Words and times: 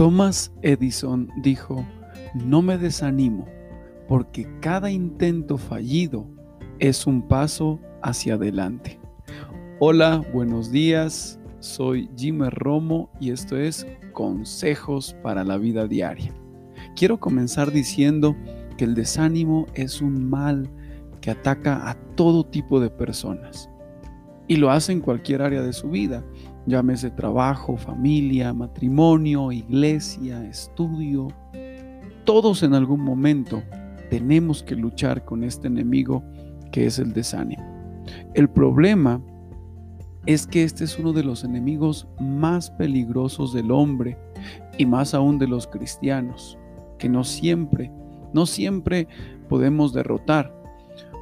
Thomas 0.00 0.50
Edison 0.62 1.28
dijo, 1.42 1.84
no 2.34 2.62
me 2.62 2.78
desanimo 2.78 3.46
porque 4.08 4.48
cada 4.60 4.90
intento 4.90 5.58
fallido 5.58 6.26
es 6.78 7.06
un 7.06 7.28
paso 7.28 7.78
hacia 8.00 8.36
adelante. 8.36 8.98
Hola, 9.78 10.24
buenos 10.32 10.72
días, 10.72 11.38
soy 11.58 12.08
Jimmy 12.16 12.48
Romo 12.48 13.10
y 13.20 13.30
esto 13.30 13.58
es 13.58 13.86
Consejos 14.14 15.14
para 15.22 15.44
la 15.44 15.58
Vida 15.58 15.86
Diaria. 15.86 16.32
Quiero 16.96 17.20
comenzar 17.20 17.70
diciendo 17.70 18.34
que 18.78 18.86
el 18.86 18.94
desánimo 18.94 19.66
es 19.74 20.00
un 20.00 20.30
mal 20.30 20.70
que 21.20 21.30
ataca 21.30 21.90
a 21.90 21.94
todo 22.14 22.46
tipo 22.46 22.80
de 22.80 22.88
personas 22.88 23.68
y 24.48 24.56
lo 24.56 24.70
hace 24.70 24.92
en 24.92 25.00
cualquier 25.00 25.42
área 25.42 25.60
de 25.60 25.74
su 25.74 25.90
vida 25.90 26.24
llámese 26.66 27.10
trabajo, 27.10 27.76
familia, 27.76 28.52
matrimonio, 28.52 29.52
iglesia, 29.52 30.44
estudio. 30.46 31.28
Todos 32.24 32.62
en 32.62 32.74
algún 32.74 33.00
momento 33.00 33.62
tenemos 34.10 34.62
que 34.62 34.76
luchar 34.76 35.24
con 35.24 35.44
este 35.44 35.68
enemigo 35.68 36.22
que 36.72 36.86
es 36.86 36.98
el 36.98 37.12
desánimo. 37.12 37.64
El 38.34 38.48
problema 38.48 39.22
es 40.26 40.46
que 40.46 40.64
este 40.64 40.84
es 40.84 40.98
uno 40.98 41.12
de 41.12 41.24
los 41.24 41.44
enemigos 41.44 42.06
más 42.20 42.70
peligrosos 42.70 43.52
del 43.52 43.70
hombre 43.70 44.18
y 44.76 44.86
más 44.86 45.14
aún 45.14 45.38
de 45.38 45.48
los 45.48 45.66
cristianos, 45.66 46.58
que 46.98 47.08
no 47.08 47.24
siempre, 47.24 47.90
no 48.32 48.46
siempre 48.46 49.08
podemos 49.48 49.92
derrotar. 49.92 50.59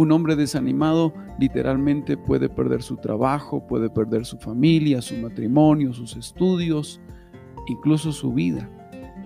Un 0.00 0.12
hombre 0.12 0.34
desanimado 0.34 1.12
literalmente 1.38 2.16
puede 2.16 2.48
perder 2.48 2.82
su 2.82 2.96
trabajo, 2.96 3.66
puede 3.66 3.90
perder 3.90 4.24
su 4.24 4.38
familia, 4.38 5.02
su 5.02 5.14
matrimonio, 5.18 5.92
sus 5.92 6.16
estudios, 6.16 7.02
incluso 7.66 8.10
su 8.10 8.32
vida. 8.32 8.66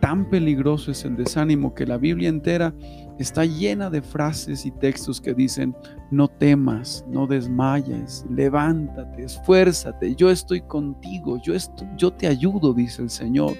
Tan 0.00 0.28
peligroso 0.28 0.90
es 0.90 1.04
el 1.04 1.14
desánimo 1.14 1.72
que 1.72 1.86
la 1.86 1.98
Biblia 1.98 2.28
entera 2.28 2.74
está 3.16 3.44
llena 3.44 3.90
de 3.90 4.02
frases 4.02 4.66
y 4.66 4.72
textos 4.72 5.20
que 5.20 5.34
dicen, 5.34 5.72
no 6.10 6.26
temas, 6.26 7.06
no 7.08 7.28
desmayes, 7.28 8.26
levántate, 8.28 9.22
esfuérzate, 9.22 10.16
yo 10.16 10.32
estoy 10.32 10.62
contigo, 10.62 11.40
yo, 11.44 11.54
yo 11.96 12.12
te 12.12 12.26
ayudo, 12.26 12.74
dice 12.74 13.02
el 13.02 13.10
Señor. 13.10 13.52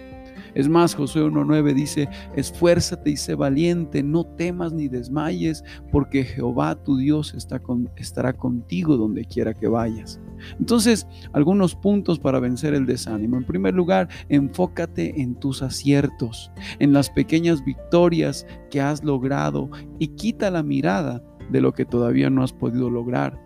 Es 0.56 0.70
más, 0.70 0.94
Josué 0.94 1.22
1.9 1.22 1.74
dice, 1.74 2.08
esfuérzate 2.34 3.10
y 3.10 3.16
sé 3.18 3.34
valiente, 3.34 4.02
no 4.02 4.24
temas 4.24 4.72
ni 4.72 4.88
desmayes, 4.88 5.62
porque 5.92 6.24
Jehová 6.24 6.74
tu 6.82 6.96
Dios 6.96 7.34
está 7.34 7.58
con, 7.58 7.90
estará 7.96 8.32
contigo 8.32 8.96
donde 8.96 9.26
quiera 9.26 9.52
que 9.52 9.68
vayas. 9.68 10.18
Entonces, 10.58 11.06
algunos 11.34 11.74
puntos 11.74 12.18
para 12.18 12.40
vencer 12.40 12.72
el 12.72 12.86
desánimo. 12.86 13.36
En 13.36 13.44
primer 13.44 13.74
lugar, 13.74 14.08
enfócate 14.30 15.20
en 15.20 15.34
tus 15.34 15.60
aciertos, 15.60 16.50
en 16.78 16.94
las 16.94 17.10
pequeñas 17.10 17.62
victorias 17.62 18.46
que 18.70 18.80
has 18.80 19.04
logrado 19.04 19.68
y 19.98 20.08
quita 20.08 20.50
la 20.50 20.62
mirada 20.62 21.22
de 21.50 21.60
lo 21.60 21.74
que 21.74 21.84
todavía 21.84 22.30
no 22.30 22.42
has 22.42 22.54
podido 22.54 22.88
lograr. 22.88 23.38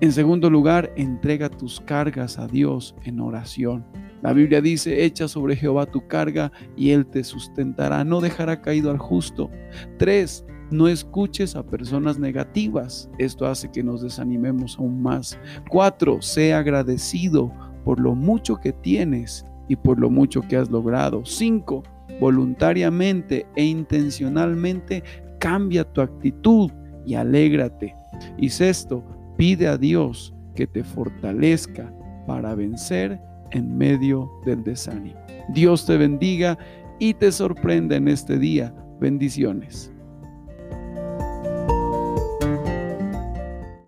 En 0.00 0.12
segundo 0.12 0.48
lugar, 0.48 0.90
entrega 0.96 1.50
tus 1.50 1.78
cargas 1.78 2.38
a 2.38 2.46
Dios 2.46 2.96
en 3.04 3.20
oración. 3.20 3.84
La 4.22 4.32
Biblia 4.32 4.60
dice, 4.60 5.04
echa 5.04 5.26
sobre 5.26 5.56
Jehová 5.56 5.86
tu 5.86 6.06
carga 6.06 6.52
y 6.76 6.90
Él 6.90 7.06
te 7.06 7.24
sustentará, 7.24 8.04
no 8.04 8.20
dejará 8.20 8.60
caído 8.60 8.90
al 8.90 8.98
justo. 8.98 9.50
Tres, 9.98 10.44
no 10.70 10.88
escuches 10.88 11.54
a 11.56 11.66
personas 11.66 12.18
negativas. 12.18 13.10
Esto 13.18 13.46
hace 13.46 13.70
que 13.70 13.82
nos 13.82 14.02
desanimemos 14.02 14.78
aún 14.78 15.02
más. 15.02 15.38
Cuatro, 15.68 16.22
sé 16.22 16.54
agradecido 16.54 17.52
por 17.84 18.00
lo 18.00 18.14
mucho 18.14 18.56
que 18.56 18.72
tienes 18.72 19.44
y 19.68 19.76
por 19.76 19.98
lo 19.98 20.08
mucho 20.08 20.40
que 20.42 20.56
has 20.56 20.70
logrado. 20.70 21.24
Cinco, 21.24 21.82
voluntariamente 22.20 23.46
e 23.56 23.64
intencionalmente 23.64 25.02
cambia 25.40 25.84
tu 25.84 26.00
actitud 26.00 26.70
y 27.04 27.14
alégrate. 27.14 27.94
Y 28.38 28.48
sexto, 28.48 29.04
pide 29.36 29.66
a 29.66 29.76
Dios 29.76 30.32
que 30.54 30.66
te 30.66 30.84
fortalezca 30.84 31.92
para 32.26 32.54
vencer 32.54 33.20
en 33.52 33.76
medio 33.76 34.30
del 34.44 34.62
desánimo. 34.62 35.18
Dios 35.48 35.86
te 35.86 35.96
bendiga 35.96 36.58
y 36.98 37.14
te 37.14 37.32
sorprenda 37.32 37.96
en 37.96 38.08
este 38.08 38.38
día. 38.38 38.74
Bendiciones. 39.00 39.92